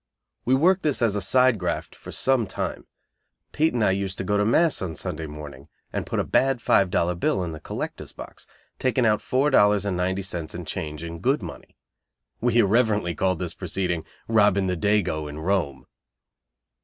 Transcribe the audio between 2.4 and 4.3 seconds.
time. Pete and I used to